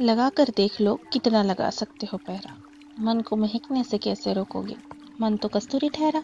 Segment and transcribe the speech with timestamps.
[0.00, 2.56] लगा कर देख लो कितना लगा सकते हो पहरा।
[2.98, 4.76] मन को महकने से कैसे रोकोगे?
[5.20, 6.22] मन तो कस्तूरी ठहरा।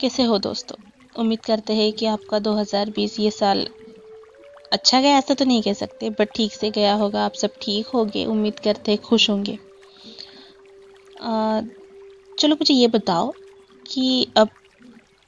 [0.00, 0.76] कैसे हो दोस्तों?
[1.16, 3.66] उम्मीद करते हैं कि आपका 2020 ये साल
[4.72, 7.86] अच्छा गया, ऐसा तो नहीं कह सकते बट ठीक से गया होगा, आप सब ठीक
[7.86, 9.58] होंगे, उम्मीद करते हैं खुश होंगे।
[12.38, 13.32] चलो मुझे ये बताओ
[13.86, 14.48] कि अब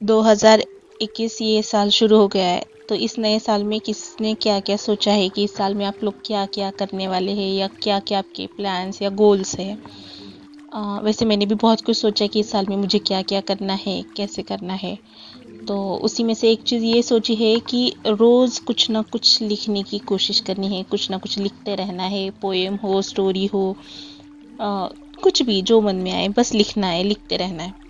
[0.03, 4.77] 2021 ये साल शुरू हो गया है तो इस नए साल में किसने क्या क्या
[4.77, 7.99] सोचा है कि इस साल में आप लोग क्या क्या करने वाले हैं या क्या
[8.01, 9.77] क्या आपके प्लान्स या गोल्स हैं?
[11.05, 14.03] वैसे मैंने भी बहुत कुछ सोचा कि इस साल में मुझे क्या क्या करना है
[14.17, 14.97] कैसे करना है।
[15.69, 19.83] तो उसी में से एक चीज़ ये सोची है कि रोज़ कुछ ना कुछ लिखने
[19.83, 23.77] की कोशिश करनी है कुछ ना कुछ लिखते रहना है पोएम हो स्टोरी हो
[24.61, 24.87] आ,
[25.23, 27.86] कुछ भी जो मन में आए बस लिखना है लिखते रहना है।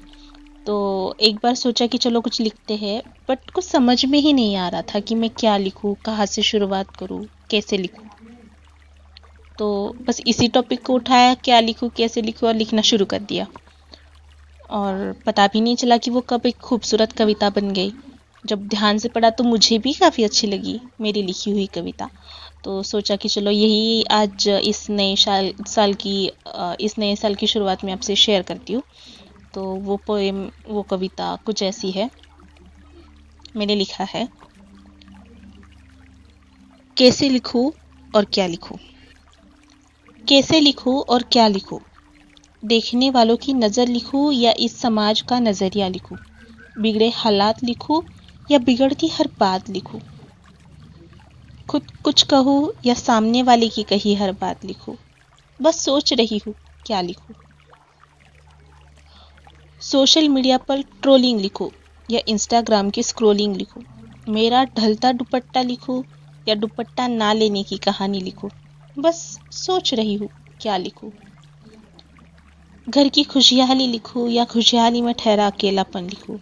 [0.67, 0.75] तो
[1.21, 4.69] एक बार सोचा कि चलो कुछ लिखते हैं बट कुछ समझ में ही नहीं आ
[4.69, 8.09] रहा था कि मैं क्या लिखूँ, कहाँ से शुरुआत करूँ, कैसे लिखूँ।
[9.59, 9.67] तो
[10.03, 13.47] बस इसी टॉपिक को उठाया, क्या लिखूँ, कैसे लिखूँ और लिखना शुरू कर दिया।
[14.71, 17.93] और पता भी नहीं चला कि वो कब एक खूबसूरत कविता बन गई।
[18.45, 22.09] जब ध्यान से पढ़ा तो मुझे भी काफ़ी अच्छी लगी मेरी लिखी हुई कविता।
[22.65, 26.17] तो सोचा कि चलो यही आज इस नए साल साल की
[26.81, 28.83] इस नए साल की शुरुआत में आपसे शेयर करती हूँ।
[29.57, 32.11] तो वो पोएम वो कविता कुछ ऐसी है।
[33.57, 34.29] मैंने लिखा है।
[36.97, 37.71] कैसे लिखूं
[38.15, 38.77] और क्या लिखूं?
[40.29, 41.79] कैसे लिखूं और क्या लिखूं?
[42.63, 46.17] देखने वालों की नज़र लिखूं या इस समाज का नज़रिया लिखूं?
[46.79, 48.03] बिगड़े हालात लिखूं
[48.51, 50.01] या बिगड़ती हर बात लिखूं?
[51.69, 54.95] खुद कुछ कहूँ या सामने वाले की कही हर बात लिखूं?
[55.61, 56.55] बस सोच रही हूँ,
[56.87, 57.46] क्या लिखूं?
[59.87, 61.71] सोशल मीडिया पर ट्रोलिंग लिखो
[62.09, 63.83] या इंस्टाग्राम की स्क्रोलिंग लिखो।
[64.27, 66.05] मेरा ढलता दुपट्टा लिखो
[66.47, 68.51] या दुपट्टा ना लेने की कहानी लिखो।
[68.97, 69.21] बस
[69.53, 70.29] सोच रही हूँ,
[70.61, 71.11] क्या लिखूं?
[72.89, 76.39] घर की खुशहाली लिखूं या खुशहाली में ठहरा अकेलापन लिखूं?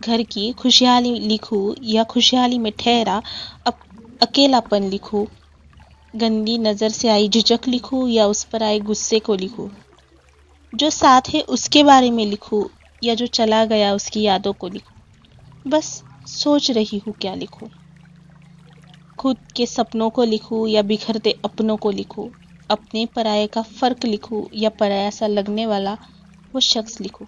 [0.00, 3.22] घर की खुशहाली लिखूं या खुशहाली में ठहरा
[4.20, 5.26] अकेलापन लिखूं?
[6.14, 9.68] गंदी नज़र से आई झिझक लिखूं या उस पर आए गुस्से को लिखूं?
[10.72, 12.64] जो साथ है उसके बारे में लिखूं,
[13.02, 14.96] या जो चला गया उसकी यादों को लिखूं?
[15.64, 17.68] बस सोच रही हूँ क्या लिखूं।
[19.18, 22.30] खुद के सपनों को लिखूं, या बिखरते अपनों को लिखूं?
[22.70, 25.96] अपने पराये का फ़र्क लिखूं, या पराया सा लगने वाला
[26.54, 27.26] वो शख्स लिखूं?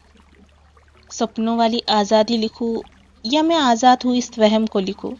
[1.10, 2.82] सपनों वाली आज़ादी लिखूं,
[3.24, 5.16] या मैं आज़ाद हूँ इस वहम को लिखूं?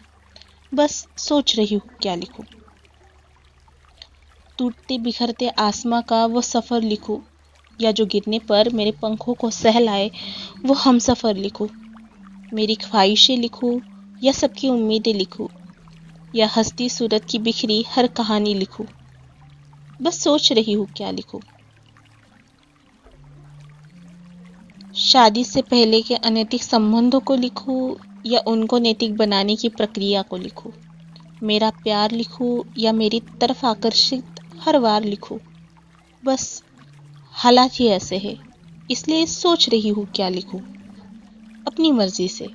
[0.71, 2.43] बस सोच रही हूँ क्या लिखूं।
[4.59, 7.19] टूटते बिखरते आसमां का वो सफ़र लिखूं
[7.79, 10.09] या जो गिरने पर मेरे पंखों को सहलाए
[10.65, 11.67] वो हम सफ़र लिखूं।
[12.51, 13.79] मेरी ख्वाहिशें लिखूं
[14.21, 15.47] या सबकी उम्मीदें लिखूं,
[16.33, 18.85] या हस्ती सूरत की बिखरी हर कहानी लिखूं।
[19.99, 21.39] बस सोच रही हूँ क्या लिखूं।
[24.95, 30.37] शादी से पहले के अनैतिक संबंधों को लिखूं या उनको नैतिक बनाने की प्रक्रिया को
[30.37, 30.71] लिखूं।
[31.41, 35.37] मेरा प्यार लिखूं या मेरी तरफ़ आकर्षित हर बार लिखूं।
[36.23, 36.63] बस
[37.39, 38.37] हालात ही ऐसे है,
[38.89, 40.59] इसलिए सोच रही हूँ क्या लिखूं।
[41.67, 42.49] अपनी मर्ज़ी से।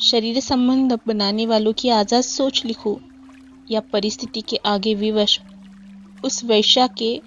[0.00, 2.94] शरीर संबंध बनाने वालों की आज़ाद सोच लिखूं,
[3.70, 5.40] या परिस्थिति के आगे विवश
[6.24, 7.22] उस वैश्या के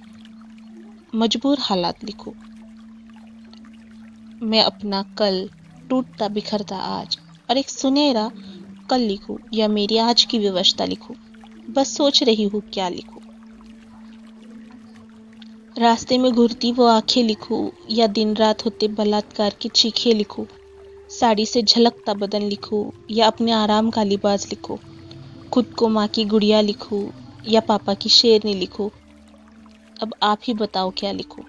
[1.14, 2.34] मजबूर हालात लिखो।
[4.42, 5.50] मैं अपना कल
[5.90, 7.18] टूटता बिखरता आज,
[7.50, 8.32] और एक सुनहरा
[8.90, 11.16] कल लिखूं, या मेरी आज की व्यवस्था लिखूं।
[11.74, 13.17] बस सोच रही हूँ क्या लिखूं।
[15.78, 20.46] रास्ते में घुरती वो आँखें लिखूं, या दिन रात होते बलात्कार की चीखें लिखूं,
[21.10, 24.78] साड़ी से झलकता बदन लिखूं, या अपने आराम का लिबास लिखूं,
[25.54, 27.10] खुद को माँ की गुड़िया लिखूं,
[27.48, 28.92] या पापा की शेरनी लिखो।
[30.02, 31.44] अब आप ही बताओ क्या लिखो।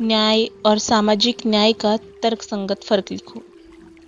[0.00, 3.42] न्याय और सामाजिक न्याय का तर्क संगत फ़र्क लिखो।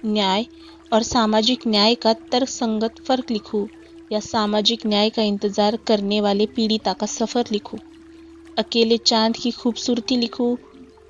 [0.05, 0.47] न्याय
[0.93, 3.69] और सामाजिक न्याय का तर्क संगत फ़र्क लिखो।
[4.13, 7.79] या सामाजिक न्याय का इंतज़ार करने वाले पीड़िता का सफ़र लिखो।
[8.59, 10.59] अकेले चाँद की खूबसूरती लिखो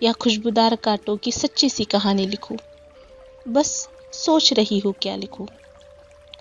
[0.02, 2.56] या खुशबूदार कांटों की सच्ची सी कहानी लिखो।
[3.46, 5.46] बस सोच रही हूँ क्या लिखूं?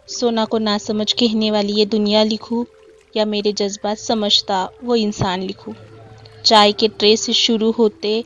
[0.09, 2.63] सोना को ना समझ कहने वाली ये दुनिया लिखूं
[3.15, 5.73] या मेरे जज्बात समझता वो इंसान लिखूं।
[6.45, 8.23] चाय के ट्रे से शुरू होते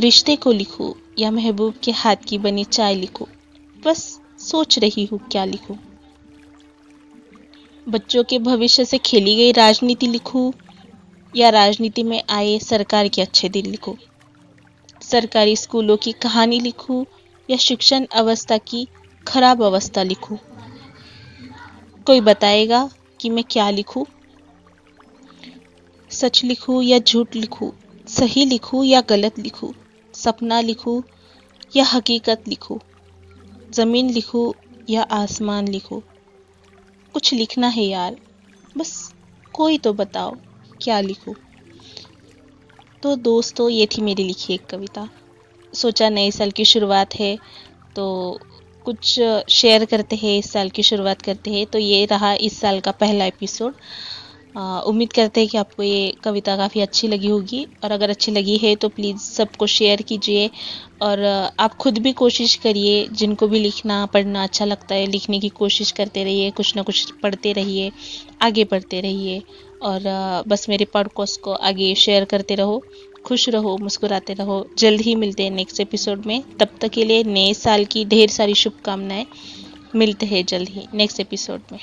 [0.00, 3.26] रिश्ते को लिखूं या महबूब के हाथ की बनी चाय लिखूं।
[3.82, 5.76] बस सोच रही हूँ क्या लिखूं?
[7.88, 10.52] बच्चों के भविष्य से खेली गई राजनीति लिखूं
[11.36, 13.94] या राजनीति में आए सरकार के अच्छे दिन लिखूं?
[15.02, 17.04] सरकारी स्कूलों की कहानी लिखूं
[17.50, 18.88] या शिक्षण अवस्था की
[19.28, 20.36] खराब अवस्था लिखूं?
[22.06, 22.90] कोई बताएगा
[23.20, 24.04] कि मैं क्या लिखूं?
[26.10, 27.70] सच लिखूं या झूठ लिखूं?
[28.08, 29.72] सही लिखूं या गलत लिखूं?
[30.14, 31.02] सपना लिखूं
[31.76, 32.78] या हकीकत लिखूं?
[33.72, 34.52] ज़मीन लिखूं
[34.90, 36.00] या आसमान लिखूं?
[37.14, 38.16] कुछ लिखना है यार।
[38.76, 38.92] बस
[39.54, 40.36] कोई तो बताओ,
[40.82, 41.34] क्या लिखूं?
[43.02, 45.08] तो दोस्तों, ये थी मेरी लिखी एक कविता।
[45.72, 47.36] सोचा नए साल की शुरुआत है
[47.96, 48.38] तो
[48.86, 49.20] कुछ
[49.50, 52.90] शेयर करते हैं, इस साल की शुरुआत करते हैं। तो ये रहा इस साल का
[52.92, 53.74] पहला एपिसोड।
[54.56, 58.56] उम्मीद करते हैं कि आपको ये कविता काफ़ी अच्छी लगी होगी। और अगर अच्छी लगी
[58.56, 60.50] है तो प्लीज़ सबको शेयर कीजिए।
[61.02, 61.24] और
[61.60, 65.90] आप खुद भी कोशिश करिए, जिनको भी लिखना, पढ़ना अच्छा लगता है, लिखने की कोशिश
[65.90, 67.90] करते रहिए, कुछ ना कुछ पढ़ते रहिए,
[68.42, 69.42] आगे बढ़ते रहिए।
[69.82, 70.02] और
[70.48, 72.82] बस मेरे पॉडकास्ट को आगे शेयर करते रहो,
[73.24, 77.24] खुश रहो, मुस्कुराते रहो। जल्द ही मिलते हैं नेक्स्ट एपिसोड में। तब तक के लिए
[77.24, 79.26] नए साल की ढेर सारी शुभकामनाएँ।
[79.96, 81.78] मिलते हैं जल्द ही नेक्स्ट एपिसोड में।